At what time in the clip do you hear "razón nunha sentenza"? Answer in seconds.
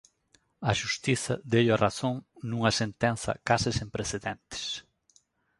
1.85-3.31